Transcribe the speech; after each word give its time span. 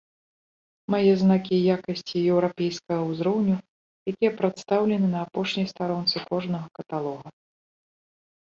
Мае 0.91 1.11
знакі 1.23 1.57
якасці 1.75 2.17
еўрапейскага 2.37 3.03
ўзроўню, 3.11 3.57
якія 4.13 4.31
прадстаўлены 4.39 5.07
на 5.13 5.19
апошняй 5.29 5.67
старонцы 5.73 6.17
кожнага 6.31 6.67
каталога. 6.81 7.27